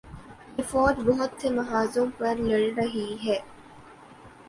[0.57, 3.37] یہ فوج بہت سے محاذوںپر لڑ رہی ہے۔